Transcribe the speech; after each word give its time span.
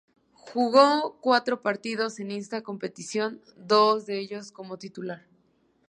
Jugó 0.33 1.19
cuatro 1.21 1.61
partidos 1.61 2.19
en 2.19 2.31
esta 2.31 2.63
competición, 2.63 3.39
dos 3.55 4.07
de 4.07 4.17
ellos 4.17 4.51
como 4.51 4.79
titular. 4.79 5.27